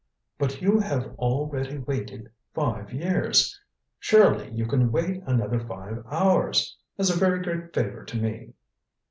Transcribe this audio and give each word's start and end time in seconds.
"But 0.39 0.63
you 0.63 0.79
have 0.79 1.13
already 1.19 1.77
waited 1.77 2.27
five 2.55 2.91
years. 2.91 3.59
Surely 3.99 4.49
you 4.49 4.65
can 4.65 4.91
wait 4.91 5.21
another 5.27 5.59
five 5.59 6.03
hours 6.09 6.75
as 6.97 7.11
a 7.11 7.19
very 7.19 7.39
great 7.43 7.71
favor 7.71 8.03
to 8.05 8.17
me." 8.17 8.53